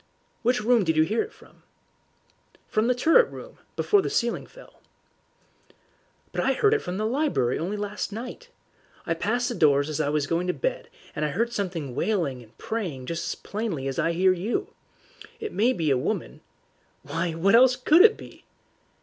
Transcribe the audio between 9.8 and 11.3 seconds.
as I was going to bed, and I